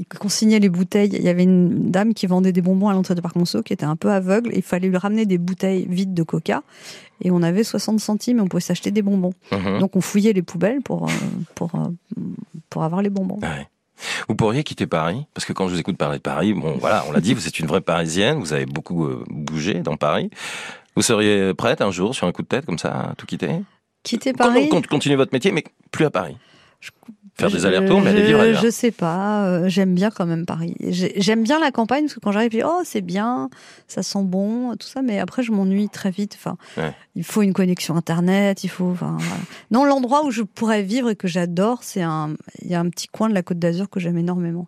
[0.00, 1.10] Ils consignaient les bouteilles.
[1.12, 3.72] Il y avait une dame qui vendait des bonbons à l'entrée du parc Monceau qui
[3.72, 6.62] était un peu aveugle il fallait lui ramener des bouteilles vides de coca.
[7.20, 9.32] Et on avait 60 centimes et on pouvait s'acheter des bonbons.
[9.50, 9.80] Mhm.
[9.80, 11.12] Donc on fouillait les poubelles pour, euh,
[11.56, 11.88] pour, euh,
[12.70, 13.40] pour avoir les bonbons.
[13.42, 13.66] Ouais.
[14.28, 15.26] Vous pourriez quitter Paris?
[15.34, 17.48] Parce que quand je vous écoute parler de Paris, bon, voilà, on l'a dit, vous
[17.48, 20.30] êtes une vraie Parisienne, vous avez beaucoup euh, bougé dans Paris.
[20.94, 23.50] Vous seriez prête un jour, sur un coup de tête, comme ça, à tout quitter?
[24.04, 24.68] Quitter Paris?
[24.68, 26.36] con- continuer votre métier, mais plus à Paris
[26.80, 26.90] Je-
[27.34, 28.60] Faire des allers-retours, mais aller vivre ailleurs.
[28.60, 29.46] Je sais pas.
[29.46, 30.74] euh, J'aime bien quand même Paris.
[30.80, 33.48] J'ai- J'aime bien la campagne parce que quand j'arrive, je dis oh c'est bien,
[33.86, 35.02] ça sent bon, tout ça.
[35.02, 36.34] Mais après, je m'ennuie très vite.
[36.36, 36.92] Enfin, Ouais.
[37.14, 38.64] il faut une connexion internet.
[38.64, 38.90] Il faut.
[38.90, 39.34] Enfin, voilà.
[39.70, 42.34] Non, l'endroit où je pourrais vivre et que j'adore, c'est un.
[42.62, 44.66] Il y a un petit coin de la Côte d'Azur que j'aime énormément.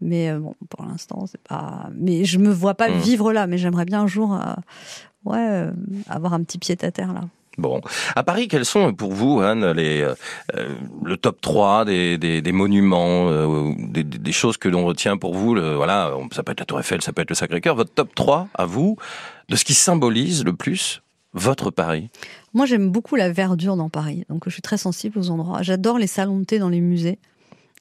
[0.00, 1.88] Mais euh, bon, pour l'instant, c'est pas.
[1.92, 2.98] Mais je me vois pas Mm.
[3.00, 3.48] vivre là.
[3.48, 4.54] Mais j'aimerais bien un jour, euh,
[5.24, 5.70] ouais,
[6.08, 7.22] avoir un petit pied à terre là.
[7.58, 7.80] Bon.
[8.14, 10.14] À Paris, quels sont pour vous, Anne, les, euh,
[10.56, 15.54] euh, le top 3 des, des, monuments, euh, des, choses que l'on retient pour vous
[15.54, 17.74] le, Voilà, ça peut être la Tour Eiffel, ça peut être le Sacré-Cœur.
[17.74, 18.96] Votre top 3, à vous,
[19.48, 22.08] de ce qui symbolise le plus votre Paris?
[22.54, 25.62] Moi, j'aime beaucoup la verdure dans Paris, donc je suis très sensible aux endroits.
[25.62, 27.18] J'adore les salons de thé dans les musées.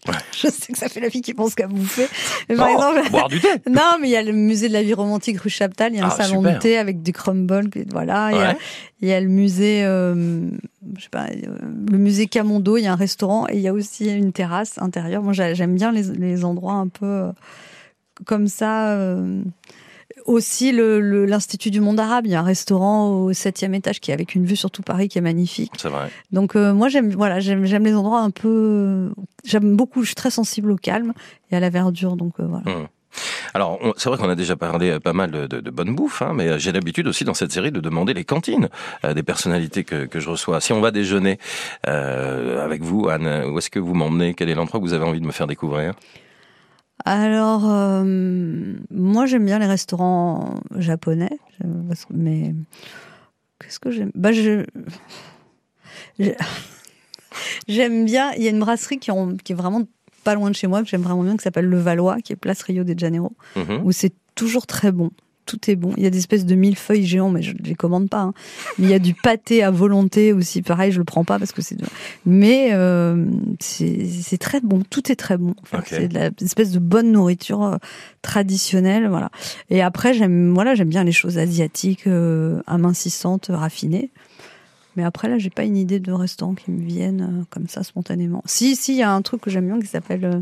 [0.08, 0.14] Ouais.
[0.38, 2.08] Je sais que ça fait la fille qui pense qu'à bouffer.
[2.50, 4.74] Mais par Non, exemple, boire du thé non, mais il y a le musée de
[4.74, 6.54] la vie romantique rue Chaptal, il y a un Ah, salon super.
[6.56, 8.30] de thé avec du crumble, voilà.
[8.32, 8.58] Il y a- Ouais.
[9.02, 10.50] il y, a le musée, euh,
[10.98, 11.58] je sais pas, euh,
[11.92, 14.78] le musée Camondo, il y a un restaurant et il y a aussi une terrasse
[14.80, 15.22] intérieure.
[15.24, 17.32] Moi, j'a- j'aime bien les, les endroits un peu euh,
[18.26, 18.90] comme ça.
[18.92, 19.42] euh,
[20.26, 24.00] aussi le- le- l'Institut du monde arabe, il y a un restaurant au septième étage
[24.00, 25.72] qui est avec une vue sur tout Paris qui est magnifique.
[25.78, 26.10] C'est vrai.
[26.32, 29.12] Donc euh, moi j'aime voilà j'aime j'aime les endroits un peu
[29.44, 31.14] j'aime beaucoup je suis très sensible au calme
[31.52, 32.64] et à la verdure donc euh, voilà.
[32.68, 32.88] Hum.
[33.54, 36.22] Alors, c'est vrai qu'on a déjà parlé euh, pas mal de, de, de bonne bouffe,
[36.22, 38.68] hein, mais j'ai l'habitude aussi dans cette série de demander les cantines
[39.06, 40.60] euh, des personnalités que, que je reçois.
[40.60, 41.40] Si on va déjeuner
[41.88, 44.34] euh, avec vous, Anne, où est-ce que vous m'emmenez?
[44.34, 45.94] Quel est l'endroit que vous avez envie de me faire découvrir?
[47.06, 51.30] Alors euh, moi j'aime bien les restaurants japonais
[52.12, 52.54] mais
[53.60, 54.12] qu'est-ce que j'aime?
[54.16, 54.66] Bah je
[57.68, 59.84] j'aime bien il y a une brasserie qui, en- qui est vraiment
[60.24, 62.38] pas loin de chez moi que j'aime vraiment bien qui s'appelle Le Valois qui est
[62.38, 63.82] place Rio de Janeiro Mhm.
[63.84, 65.12] où c'est toujours très bon.
[65.46, 65.94] Tout est bon.
[65.98, 68.22] Il y a des espèces de millefeuilles géants, mais je ne les commande pas.
[68.22, 68.34] hein.
[68.80, 70.62] Mais il y a du pâté à volonté aussi.
[70.62, 71.78] Pareil, je le prends pas parce que c'est.
[72.26, 73.26] Mais euh,
[73.60, 74.82] c'est très bon.
[74.90, 75.54] Tout est très bon.
[75.62, 75.82] Enfin.
[75.86, 77.78] C'est de la une espèce de bonne nourriture euh,
[78.22, 79.30] traditionnelle, voilà.
[79.70, 84.10] Et après, j'aime voilà, j'aime bien les choses asiatiques, euh, amincissantes, raffinées.
[84.96, 87.84] Mais après, là, j'ai pas une idée de restaurant qui me vienne euh, comme ça
[87.84, 88.42] spontanément.
[88.46, 90.42] Si, si, il y a un truc que j'aime bien qui s'appelle.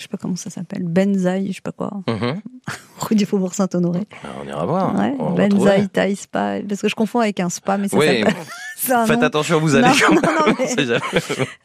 [0.00, 0.82] Je sais pas comment ça s'appelle.
[0.82, 1.90] Benzaï, je sais pas quoi.
[2.08, 2.40] Mhm.
[3.00, 4.00] Rue du Faubourg Saint-Honoré.
[4.24, 4.94] Alors, on ira voir.
[4.98, 5.88] Ouais, on Benzaï.
[5.90, 6.54] Thai Spa.
[6.66, 9.88] Parce que je confonds avec un spa, mais ça c'est un faites attention, vous allez.
[9.88, 10.98] Non, mais-.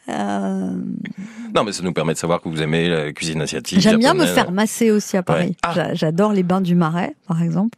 [0.09, 0.69] Euh,
[1.55, 3.79] Non, mais ça nous permet de savoir que vous aimez la cuisine asiatique.
[3.79, 5.47] J'aime bien me faire masser aussi à Paris.
[5.47, 5.55] Ouais.
[5.63, 5.71] Ah.
[5.73, 7.77] J'a- J'adore les bains du Marais, par exemple.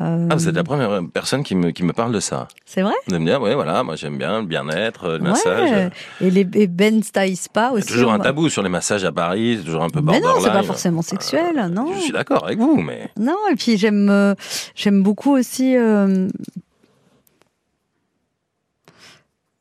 [0.00, 2.48] Euh, Ah, vous êtes la première personne qui me, qui me parle de ça.
[2.64, 2.94] C'est vrai?
[3.08, 5.30] De me dire, oui, voilà, moi j'aime bien le bien-être, le Ouais.
[5.30, 5.92] massage.
[6.20, 7.92] Et les et Ben Thai Spa Il y aussi.
[7.92, 10.34] a toujours un tabou sur les massages à Paris, c'est toujours un peu Mais borderline.
[10.36, 11.92] non, c'est pas forcément sexuel, Euh, non.
[11.94, 14.34] Je suis d'accord avec vous, mais Non, et puis j'aime euh,
[14.74, 15.76] j'aime beaucoup aussi.
[15.76, 16.26] euh,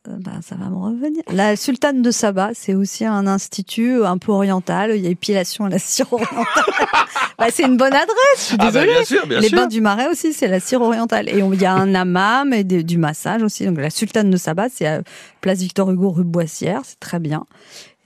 [0.07, 1.23] euh, bah, ça va me revenir.
[1.31, 4.91] La sultane de Saba, c'est aussi un institut un peu oriental.
[4.95, 6.45] Il y a épilation à la cire orientale.
[7.37, 8.15] bah, c'est une bonne adresse.
[8.37, 8.91] Je suis ah bah, désolée.
[8.93, 9.57] bien sûr, bien les sûr.
[9.57, 11.29] bains du Marais aussi, c'est la cire orientale.
[11.29, 13.65] Et il y a un hammam et des- du massage aussi.
[13.65, 15.01] Donc la sultane de Saba, c'est à
[15.41, 16.81] place Victor Hugo, rue Boissière.
[16.83, 17.45] C'est très bien.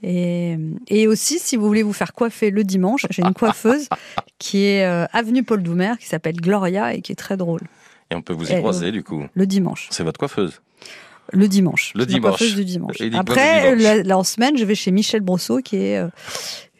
[0.02, 0.56] Et,
[0.86, 3.88] et aussi, si vous voulez vous faire coiffer le dimanche, j'ai une coiffeuse
[4.38, 7.62] qui est euh, avenue Paul Doumer, qui s'appelle Gloria et qui est très drôle.
[8.10, 9.24] Et on peut vous y croiser, du coup.
[9.34, 9.88] Le dimanche.
[9.90, 10.60] C'est votre coiffeuse?
[11.32, 11.92] Le dimanche.
[11.94, 12.54] Le dimanche.
[12.54, 12.96] Du dimanche.
[13.14, 16.02] Après, La, en semaine, je vais chez Michel Brosseau, qui est,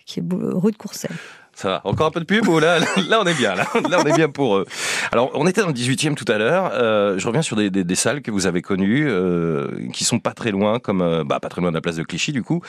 [0.07, 1.17] qui est rue de Courcelles.
[1.59, 1.81] Ça va.
[1.83, 3.57] Encore un peu de pub ou là, là on est bien.
[3.57, 4.65] Là, là on est bien pour eux.
[5.11, 6.71] Alors on était dans le 18e tout à l'heure.
[6.73, 10.21] Euh, je reviens sur des, des, des, salles que vous avez connues, euh, qui sont
[10.21, 12.45] pas très loin, comme euh, bah pas très loin de la place de Clichy du
[12.45, 12.63] coup.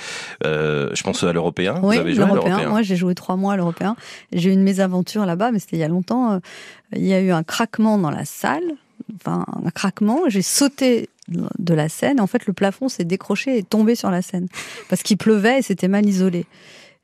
[0.43, 1.79] Euh, je pense à l'Européen.
[1.83, 2.67] Oui, vous avez joué l'Européen.
[2.67, 3.95] Moi j'ai joué trois mois à l'Européen.
[4.33, 6.31] J'ai eu une mésaventure là-bas, mais c'était il y a longtemps.
[6.31, 6.39] Euh,
[6.95, 8.63] il y a eu un craquement dans la salle.
[9.17, 10.21] Enfin un craquement.
[10.29, 11.09] J'ai sauté
[11.57, 12.19] de la scène.
[12.19, 14.47] En fait, le plafond s'est décroché et tombé sur la scène
[14.89, 16.45] parce qu'il pleuvait et c'était mal isolé.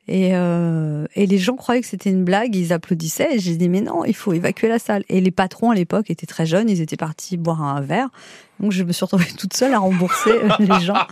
[0.08, 3.34] Et, euh, et les gens croyaient que c'était une blague, ils applaudissaient.
[3.34, 5.04] Et j'ai dit mais non, il faut évacuer la salle.
[5.08, 8.08] Et les patrons à l'époque étaient très jeunes, ils étaient partis boire un verre.
[8.60, 11.06] Donc je me suis retrouvée toute seule à rembourser euh, les gens.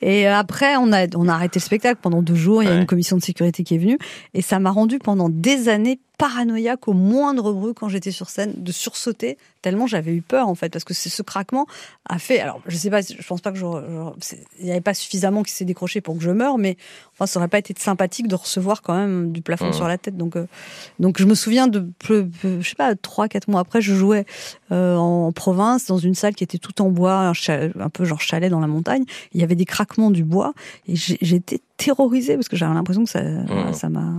[0.00, 2.62] Et après, on a, on a arrêté le spectacle pendant deux jours.
[2.62, 3.98] Il y a une commission de sécurité qui est venue.
[4.34, 8.52] Et ça m'a rendu pendant des années paranoïaque au moindre bruit quand j'étais sur scène,
[8.56, 11.66] de sursauter, tellement j'avais eu peur en fait, parce que ce craquement
[12.08, 12.38] a fait.
[12.38, 13.66] Alors, je sais pas, je pense pas que je,
[14.60, 16.76] il n'y avait pas suffisamment qui s'est décroché pour que je meure, mais
[17.12, 19.72] enfin, ça aurait pas été sympathique de recevoir quand même du plafond mmh.
[19.72, 20.16] sur la tête.
[20.16, 20.46] Donc, euh,
[21.00, 24.24] donc je me souviens de, je sais pas, trois, quatre mois après, je jouais
[24.72, 28.50] euh, en province dans une salle qui était tout en bois, un, peu genre chalet
[28.50, 29.04] dans la montagne.
[29.32, 30.52] Il y avait des craquements du bois
[30.88, 33.72] et j'étais terrorisée parce que j'avais l'impression que ça, mmh.
[33.72, 34.14] ça m'a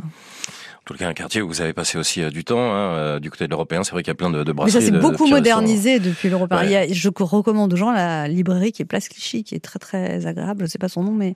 [0.83, 3.19] en tout cas un quartier où vous avez passé aussi euh, du temps, hein, euh,
[3.19, 3.85] du côté de l'européen.
[3.85, 4.79] C'est vrai qu'il y a plein de, de brasseries.
[4.79, 6.87] Mais ça s'est beaucoup modernisé depuis l'européen.
[6.91, 10.59] Je recommande aux gens la librairie qui est Place Clichy, qui est très très agréable.
[10.59, 11.35] Je ne sais pas son nom, mais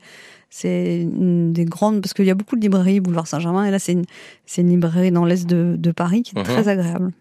[0.49, 3.80] c'est une des grandes parce qu'il y a beaucoup de librairies boulevard Saint-Germain et là
[3.80, 6.45] c'est une librairie dans l'est de, de, Paris qui est mhm.
[6.45, 7.12] très agréable.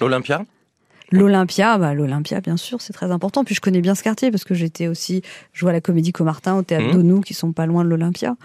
[0.00, 0.44] L'Olympia?
[1.10, 3.44] L'Olympia, bah, l'Olympia, bien sûr, c'est très important.
[3.44, 6.56] Puis je connais bien ce quartier parce que j'étais aussi joué à la Comédie Comartin,
[6.56, 7.24] au théâtre mmh.
[7.24, 8.36] qui sont pas loin de l'Olympia.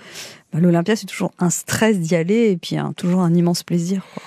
[0.52, 4.04] Bah, L'Olympia, c'est toujours un stress d'y aller et puis toujours un immense plaisir.
[4.14, 4.24] Quoi.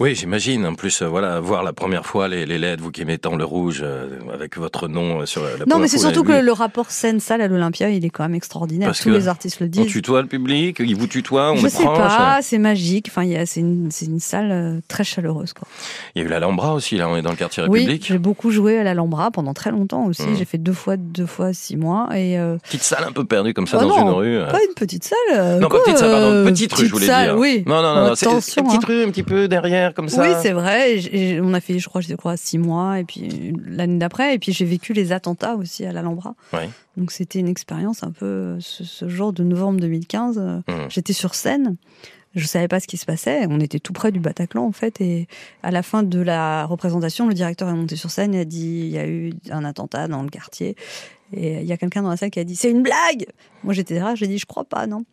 [0.00, 0.66] Oui, j'imagine.
[0.66, 3.44] En plus, euh, voilà, voir la première fois les, les LED, vous qui mettant le
[3.44, 5.50] rouge euh, avec votre nom euh, sur la.
[5.66, 8.92] Non, mais c'est surtout que le rapport scène-salle à l'Olympia, il est quand même extraordinaire.
[8.96, 9.82] Tous les artistes le disent.
[9.82, 13.08] On tutoie le public, ils vous tutoient, on Je sais pas, c'est magique.
[13.08, 15.68] Enfin, c'est une, une, salle très chaleureuse, quoi.
[16.14, 17.88] Il y a eu l'Alhambra aussi, là, on est dans le quartier République.
[17.88, 20.24] Oui, j'ai beaucoup joué à l'Alhambra pendant très longtemps aussi.
[20.24, 20.36] Mmh.
[20.36, 22.36] J'ai fait deux fois, deux fois six mois et.
[22.64, 24.38] Petite salle un peu perdue comme ça oh dans une rue.
[24.50, 25.60] Pas une petite salle.
[25.60, 27.36] non, pas petite salle, pardon, petite, rue, je voulais dire.
[27.36, 27.62] Oui.
[27.66, 28.86] Non, non, non, c'est une petite hein.
[28.86, 30.22] rue un petit peu derrière comme ça.
[30.22, 30.98] Oui, c'est vrai
[31.42, 34.52] on a fait, je crois, je crois, six mois, et puis l'année d'après, et puis
[34.52, 36.34] j'ai vécu les attentats aussi à l'Alhambra.
[36.96, 40.38] Donc c'était une expérience un peu ce, jour de novembre 2015.
[40.38, 40.72] Mmh.
[40.88, 41.76] J'étais sur scène.
[42.34, 43.46] Je savais pas ce qui se passait.
[43.48, 45.28] On était tout près du Bataclan en fait, et
[45.62, 48.82] à la fin de la représentation, le directeur est monté sur scène et a dit
[48.86, 50.76] il y a eu un attentat dans le quartier.
[51.32, 53.26] Et il y a quelqu'un dans la salle qui a dit c'est une blague.
[53.62, 55.04] Moi j'étais là, j'ai dit je crois pas non.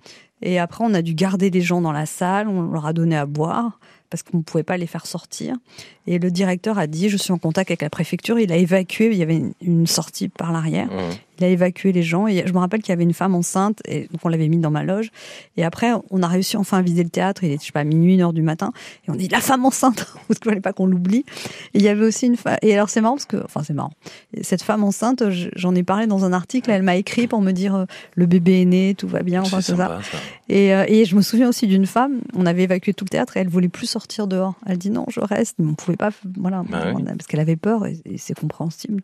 [0.42, 3.16] Et après on a dû garder les gens dans la salle, on leur a donné
[3.16, 3.80] à boire
[4.12, 5.56] parce qu'on ne pouvait pas les faire sortir.
[6.08, 9.08] Et le directeur a dit, je suis en contact avec la préfecture, il a évacué,
[9.08, 11.00] il y avait une sortie par l'arrière, mmh.
[11.40, 12.28] il a évacué les gens.
[12.28, 14.58] Et je me rappelle qu'il y avait une femme enceinte, et donc on l'avait mis
[14.58, 15.12] dans ma loge.
[15.58, 17.84] Et après, on a réussi enfin à vider le théâtre, il était, je sais pas,
[17.84, 18.74] minuit, une heure du matin,
[19.08, 21.24] et on dit, la femme enceinte, parce qu'il fallait pas qu'on l'oublie?
[21.74, 23.74] Et il y avait aussi une femme, et alors c'est marrant, parce que, enfin c'est
[23.74, 23.94] marrant,
[24.42, 25.24] cette femme enceinte,
[25.56, 27.86] j'en ai parlé dans un article, elle m'a écrit pour me dire, euh,
[28.16, 30.00] le bébé est né, tout va bien, enfin c'est ça.
[30.50, 33.38] Et, euh, et je me souviens aussi d'une femme, on avait évacué tout le théâtre,
[33.38, 34.56] et elle voulait plus sortir sortir dehors.
[34.66, 35.58] Elle dit non, je reste.
[35.60, 39.04] Mais on pouvait pas, voilà, bah parce qu'elle avait peur et, c'est compréhensible.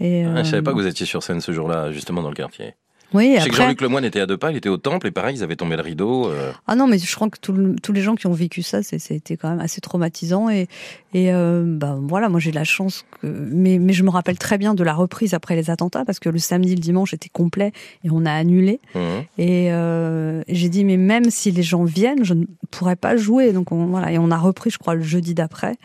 [0.00, 2.34] Et, ah, Je savais pas que vous étiez sur scène ce jour-là, justement dans le
[2.34, 2.74] quartier.
[3.14, 5.10] Oui, je sais que Jean-Luc Lemoyne était à deux pas, il était au temple et
[5.12, 6.28] pareil, ils avaient tombé le rideau.
[6.28, 6.52] Euh.
[6.66, 9.48] Ah non, mais je crois que tous les gens qui ont vécu ça, c'était quand
[9.48, 10.66] même assez traumatisant et
[11.12, 14.58] et euh, bah voilà, moi j'ai la chance que mais mais je me rappelle très
[14.58, 17.72] bien de la reprise après les attentats parce que le samedi, le dimanche était complet
[18.02, 18.98] et on a annulé mmh.
[19.38, 23.52] et, euh, j'ai dit mais même si les gens viennent, je ne pourrais pas jouer
[23.52, 25.76] donc on, voilà et on a repris je crois le jeudi d'après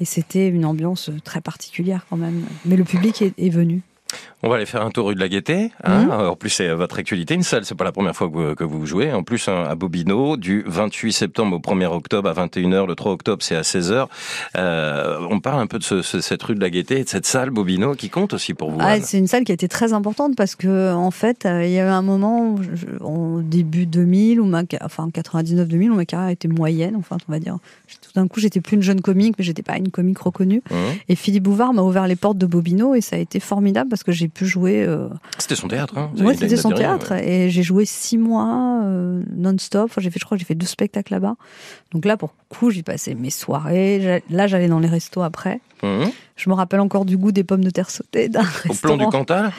[0.00, 2.44] et c'était une ambiance très particulière quand même.
[2.64, 3.82] Mais le public est, est venu.
[4.42, 5.70] On va aller faire un tour rue de la Gaîté.
[5.84, 6.04] Hein.
[6.04, 6.10] Mhm.
[6.10, 7.34] En plus, c'est votre actualité.
[7.34, 9.12] Une salle, c'est pas la première fois que vous, jouez.
[9.12, 12.86] En plus, à Bobino, du 28 septembre au 1er octobre à 21h.
[12.86, 14.06] Le 3 octobre, c'est à 16h.
[14.56, 17.50] Euh, on parle un peu de cette rue de la Gaîté et de cette salle
[17.50, 18.78] Bobino qui compte aussi pour vous.
[18.80, 21.72] Ah, c'est une salle qui a été très importante parce que, en fait, euh, il
[21.72, 22.56] y avait un moment,
[23.00, 26.96] au début 2000, ou ma, enfin 99-2000, où ma carrière était moyenne.
[26.96, 27.58] Enfin, on va dire.
[28.00, 30.62] Tout d'un coup, j'étais plus une jeune comique, mais j'étais pas une comique reconnue.
[30.70, 30.74] Mmh.
[31.10, 34.02] Et Philippe Bouvard m'a ouvert les portes de Bobino et ça a été formidable parce
[34.02, 34.84] que j'ai pu jouer.
[34.86, 37.12] Euh, c'était son théâtre, hein Oui, c'était son théâtre.
[37.12, 39.84] Et j'ai joué six mois euh, non-stop.
[39.84, 41.36] Enfin, j'ai fait, je crois, j'ai fait deux spectacles là-bas.
[41.92, 44.22] Donc là, pour coup, j'y passais mes soirées.
[44.30, 45.60] Là, j'allais dans les restos après.
[45.82, 46.04] Mmh.
[46.36, 49.06] Je me rappelle encore du goût des pommes de terre sautées d'un Au plan du
[49.06, 49.52] Cantal?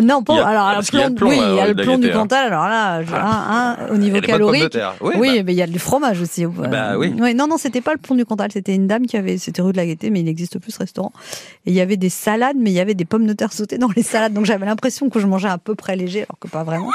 [0.00, 0.34] Non, pas.
[0.34, 2.10] Il alors, qu'il y a le plomb- oui, il y euh, a le plomb du
[2.10, 2.12] hein.
[2.12, 2.46] Cantal.
[2.46, 4.78] Alors là, je- un, un, au niveau calorique.
[5.00, 6.46] Oui, bah, mais il y a du fromage aussi.
[6.46, 7.12] Bah oui.
[7.34, 8.52] non, non, c'était pas le plomb du Cantal.
[8.52, 9.36] C'était une dame qui avait.
[9.36, 11.12] C'était rue de la Gaîté, mais il n'existe plus ce restaurant.
[11.66, 13.78] Et il y avait des salades, mais il y avait des pommes de terre sautées
[13.78, 14.32] dans les salades.
[14.32, 16.90] Donc j'avais l'impression que je mangeais à peu près léger, alors que pas vraiment.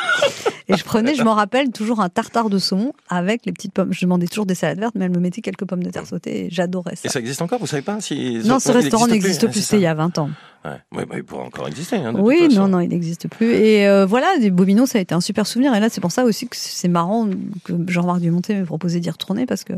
[0.67, 3.93] Et je prenais, je m'en rappelle, toujours un tartare de saumon avec les petites pommes.
[3.93, 6.45] Je demandais toujours des salades vertes, mais elle me mettait quelques pommes de terre sautées.
[6.45, 7.01] Et j'adorais ça.
[7.05, 9.53] Et ça existe encore Vous savez pas si Non, ce restaurant existe n'existe plus.
[9.59, 10.29] c'est C'était il y a 20 ans.
[10.63, 10.71] Ouais.
[10.93, 11.97] Oui, bah, il pourra encore exister.
[11.97, 12.61] hein, de Oui, toute façon.
[12.63, 13.53] non, non, il n'existe plus.
[13.53, 15.75] Et euh, voilà, des Bobino, ça a été un super souvenir.
[15.75, 17.29] Et là, c'est pour ça aussi que c'est marrant
[17.63, 19.73] que Jean-Marc Dumonté m'ait proposé d'y retourner parce que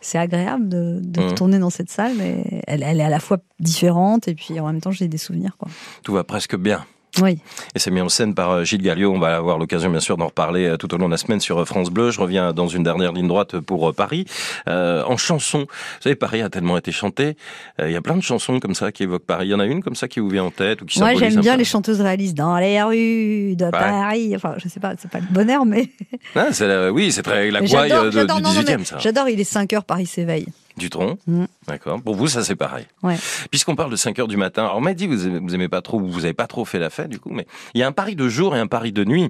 [0.00, 1.28] c'est agréable de, de Mhm.
[1.28, 2.18] retourner dans cette salle.
[2.22, 5.18] Et elle, elle est à la fois différente et puis en même temps, j'ai des
[5.18, 5.56] souvenirs.
[5.58, 5.68] Quoi.
[6.02, 6.84] Tout va presque bien.
[7.20, 7.38] Oui.
[7.74, 9.12] Et c'est mis en scène par euh, Gilles Galliot.
[9.12, 11.40] On va avoir l'occasion, bien sûr, d'en reparler euh, tout au long de la semaine
[11.40, 12.10] sur euh, France Bleu.
[12.10, 14.24] Je reviens dans une dernière ligne droite pour Paris.
[14.68, 15.66] Euh, en chanson, vous
[16.00, 17.36] savez, Paris a tellement été chanté.
[17.80, 19.48] Euh, Il y a plein de chansons comme ça qui évoquent Paris.
[19.48, 21.14] Il y en a une comme ça qui vous vient en tête ou qui Moi,
[21.14, 24.32] j'aime bien les chanteuses réalistes dans les rues de Paris.
[24.34, 25.88] Enfin, je sais pas, c'est pas le bon air, mais.
[26.34, 28.98] Ah, la- oui, c'est très la gouaille de- du non, non, 18e, mais ça.
[28.98, 30.46] J'adore, il est 5 heures, Paris s'éveille.
[30.76, 31.18] Du tronc.
[31.26, 31.44] Mm.
[31.66, 32.02] D'accord.
[32.02, 32.86] Pour vous, ça c'est pareil.
[33.02, 33.16] Ouais.
[33.50, 35.68] Puisqu'on parle de 5 heures du matin, alors on m'a dit vous aimez, vous aimez
[35.68, 37.86] pas trop, vous avez pas trop fait la fête du coup, mais il y a
[37.86, 39.28] un pari de jour et un pari de nuit.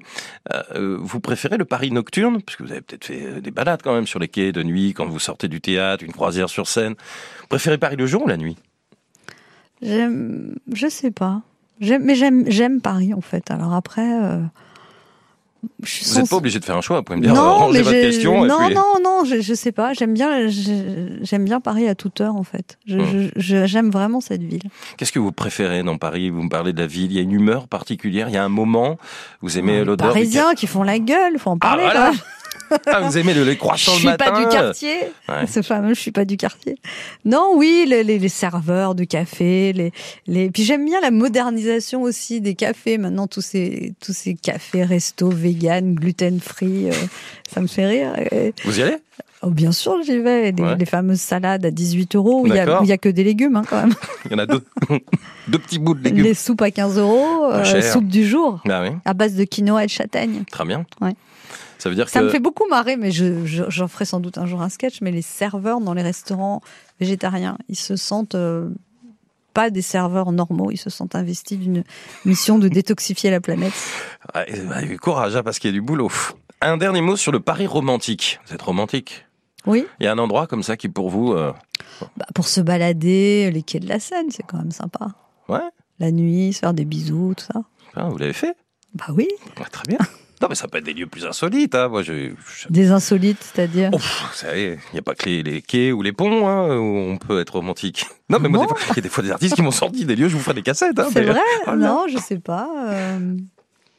[0.53, 3.83] Euh, euh, vous préférez le pari nocturne, puisque vous avez peut-être fait euh, des balades
[3.83, 6.67] quand même sur les quais de nuit quand vous sortez du théâtre, une croisière sur
[6.67, 6.95] scène.
[7.41, 8.57] Vous préférez Paris le jour ou la nuit?
[9.83, 11.43] Je sais pas.
[11.81, 13.51] Mais j'aime, j'aime Paris en fait.
[13.51, 14.41] Alors après, euh,
[15.83, 16.99] je Vous n'êtes sens- pas obligé de faire un choix.
[16.99, 18.45] Vous pouvez me dire, non, euh, mais votre question.
[18.45, 19.93] non, puis- non, non, je, je sais pas.
[19.93, 22.79] J'aime bien, j'aime bien Paris à toute heure en fait.
[22.89, 23.29] Hmm.
[23.37, 24.63] j'aime vraiment cette ville.
[24.97, 26.31] Qu'est-ce que vous préférez dans Paris?
[26.31, 27.11] Vous me parlez de la ville.
[27.13, 28.29] Il y a une humeur particulière.
[28.29, 28.99] Il y a un moment.
[29.41, 30.09] Vous aimez Les l'odeur.
[30.09, 31.83] du Parisiens qui font la gueule, faut en Ah, parler.
[31.85, 32.13] voilà.
[32.87, 34.95] Ah, vous aimez le lait Je croissant le suis matin pas du quartier.
[35.29, 35.47] Ouais.
[35.47, 36.77] Ce fameux, je suis pas du quartier.
[37.25, 39.93] Non, oui, les, les- les serveurs de café, les,
[40.27, 40.51] les.
[40.51, 42.99] Puis j'aime bien la modernisation aussi des cafés.
[42.99, 46.89] Maintenant, tous ces, tous ces cafés, restos, vegan, gluten free,
[47.53, 48.13] ça me fait rire.
[48.65, 48.97] Vous y allez?
[49.45, 50.53] Oh, bien sûr, j'y vais.
[50.53, 50.77] Les, Ouais.
[50.77, 53.65] les fameuses salades à 18 euros où il y a, a que des légumes, hein,
[53.69, 53.93] quand même.
[54.27, 54.63] Il y en a deux.
[55.49, 56.23] deux petits bouts de légumes.
[56.23, 59.83] Les soupes à 15 euros, euh, soupe du jour, Ah oui, à base de quinoa
[59.83, 60.45] et de châtaigne.
[60.49, 60.85] très bien.
[61.01, 61.15] Ouais.
[61.83, 64.21] Ça veut dire Ça que me fait beaucoup marrer, mais je, je- j'en ferai sans
[64.21, 65.01] doute un jour un sketch.
[65.01, 66.61] Mais les serveurs dans les restaurants
[67.01, 68.69] végétariens, ils se sentent euh,
[69.53, 71.83] pas des serveurs normaux, ils se sentent investis d'une
[72.25, 73.73] mission de détoxifier la planète.
[74.37, 76.09] Ouais, bah, courage, hein, parce qu'il y a du boulot.
[76.61, 78.39] Un dernier mot sur le Paris romantique.
[78.47, 79.27] Vous êtes romantique?
[79.67, 81.53] Oui, Il y a un endroit comme ça qui, pour vous, euh,
[82.17, 85.09] bah, pour se balader, les quais de la Seine, c'est quand même sympa.
[85.49, 85.59] ouais,
[85.99, 87.61] La nuit, se faire des bisous, tout ça.
[87.97, 88.57] hein, vous l'avez fait?
[88.95, 89.27] Bah oui,
[89.73, 89.99] Très bien.
[90.43, 91.75] Non, mais ça peut être des lieux plus insolites.
[91.75, 91.89] Hein.
[91.89, 93.91] Moi, je, je- des insolites, c'est-à-dire.
[93.93, 96.77] Oh, vous savez, il n'y a pas que les, les quais ou les ponts hein,
[96.77, 98.07] où on peut être romantique.
[98.29, 98.75] Non, mais moi, Bon.
[98.91, 100.55] il y a des fois des artistes qui m'ont sorti des lieux, je vous ferai
[100.55, 100.99] des cassettes.
[100.99, 101.41] Hein, c'est mais- vrai?
[101.67, 101.77] Oh.
[101.77, 102.67] Non, je sais pas.
[102.89, 103.37] euh.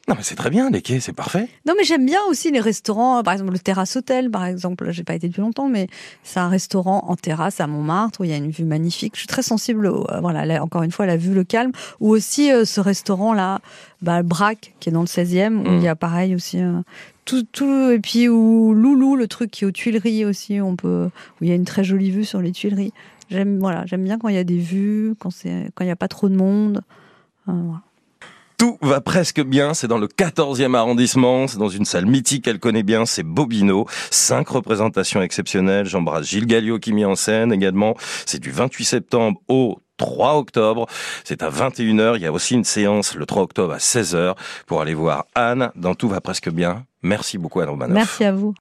[0.06, 1.48] Non, mais c'est très bien, les quais, c'est parfait.
[1.66, 4.90] Non, mais j'aime bien aussi les restaurants, par exemple le Terrasse Hôtel, par exemple.
[4.90, 5.86] J'ai pas été depuis longtemps, mais
[6.22, 9.14] c'est un restaurant en terrasse à Montmartre où il y a une vue magnifique.
[9.14, 11.42] Je suis très sensible, au, euh, voilà, là, encore une fois, à la vue, le
[11.44, 11.72] calme.
[12.00, 13.60] Ou aussi euh, ce restaurant-là,
[14.02, 15.76] bah, Braque, qui est dans le 16e, où Mm.
[15.78, 16.60] il y a pareil aussi.
[16.60, 16.80] euh,
[17.24, 21.08] tout, tout, et puis où Loulou, le truc qui est aux Tuileries aussi, on peut,
[21.40, 22.92] où il y a une très jolie vue sur les Tuileries.
[23.30, 25.92] J'aime, voilà, j'aime bien quand il y a des vues, quand c'est, quand il n'y
[25.92, 26.82] a pas trop de monde.
[27.46, 27.80] Voilà.
[28.64, 32.58] Tout va presque bien, c'est dans le 14e arrondissement, c'est dans une salle mythique qu'elle
[32.58, 33.86] connaît bien, c'est Bobino.
[34.10, 37.94] Cinq représentations exceptionnelles, j'embrasse Gilles Galliot qui met en scène également.
[38.24, 40.86] C'est du 28 septembre au 3 octobre,
[41.24, 44.34] c'est à 21h, il y a aussi une séance le 3 octobre à 16h
[44.66, 46.86] pour aller voir Anne dans Tout va presque bien.
[47.02, 47.94] Merci beaucoup Anne Romanoff.
[47.94, 48.52] Merci à vous.